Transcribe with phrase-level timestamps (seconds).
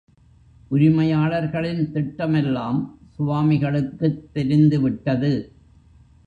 [0.71, 2.79] உரிமையாளர்களின் திட்டமெல்லாம்
[3.17, 5.33] சுவாமிகளுக்குத் தெரிந்துவிட்டது.